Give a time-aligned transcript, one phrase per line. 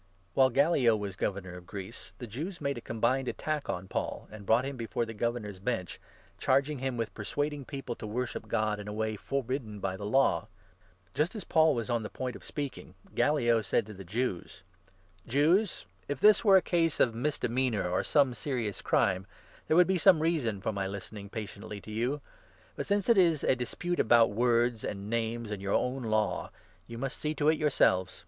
[0.33, 4.27] While Gallio was governor of Greece, the Jews made a 12 combined attack on Paul,
[4.31, 6.01] and brought him before the Gover nor's Bench,
[6.39, 10.03] charging him with persuading people to worship 13 God in a way forbidden by the
[10.03, 10.47] Law.
[11.13, 14.63] Just as Paul was on the 14 point of speaking, Gallio said to the Jews:
[15.27, 19.27] "Jews, if this were a case of misdemeanour or some serious crime,
[19.67, 22.21] there would be some reason for my listening patiently to you;
[22.75, 26.49] but, since it is a dispute about words, and 15 names, and your own Law,
[26.87, 28.19] you must see to it yourselves.